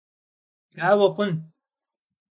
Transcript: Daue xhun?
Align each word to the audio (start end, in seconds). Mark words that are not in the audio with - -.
Daue 0.77 1.07
xhun? 1.15 1.31